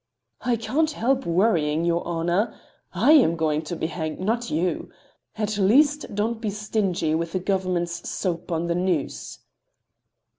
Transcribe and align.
"I 0.41 0.55
can't 0.55 0.89
help 0.89 1.27
worrying, 1.27 1.85
your 1.85 2.03
Honor. 2.07 2.55
I 2.91 3.11
am 3.11 3.35
going 3.35 3.61
to 3.61 3.75
be 3.75 3.85
hanged, 3.85 4.19
not 4.19 4.49
you. 4.49 4.89
At 5.37 5.59
least 5.59 6.15
don't 6.15 6.41
be 6.41 6.49
stingy 6.49 7.13
with 7.13 7.33
the 7.33 7.39
government's 7.39 8.09
soap 8.09 8.51
on 8.51 8.65
the 8.65 8.73
noose." 8.73 9.37